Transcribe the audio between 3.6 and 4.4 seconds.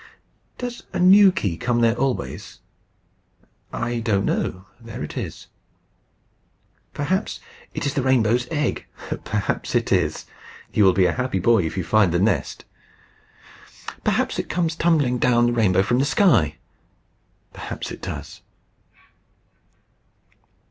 "I don't